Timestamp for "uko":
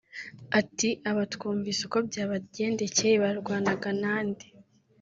1.87-1.97